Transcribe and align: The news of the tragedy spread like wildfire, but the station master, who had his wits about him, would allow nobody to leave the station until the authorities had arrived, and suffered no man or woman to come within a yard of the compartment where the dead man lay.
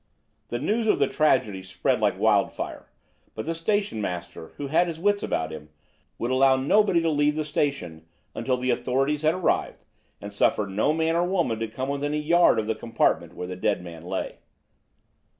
The 0.47 0.57
news 0.57 0.87
of 0.87 0.97
the 0.97 1.05
tragedy 1.07 1.61
spread 1.61 1.99
like 2.01 2.17
wildfire, 2.17 2.89
but 3.35 3.45
the 3.45 3.53
station 3.53 4.01
master, 4.01 4.47
who 4.57 4.65
had 4.65 4.87
his 4.87 4.99
wits 4.99 5.21
about 5.21 5.51
him, 5.51 5.69
would 6.17 6.31
allow 6.31 6.55
nobody 6.55 7.01
to 7.01 7.09
leave 7.11 7.35
the 7.35 7.45
station 7.45 8.07
until 8.33 8.57
the 8.57 8.71
authorities 8.71 9.21
had 9.21 9.35
arrived, 9.35 9.85
and 10.19 10.33
suffered 10.33 10.71
no 10.71 10.91
man 10.91 11.15
or 11.15 11.23
woman 11.23 11.59
to 11.59 11.67
come 11.67 11.89
within 11.89 12.15
a 12.15 12.17
yard 12.17 12.57
of 12.57 12.65
the 12.65 12.73
compartment 12.73 13.35
where 13.35 13.45
the 13.45 13.55
dead 13.55 13.83
man 13.83 14.03
lay. 14.03 14.39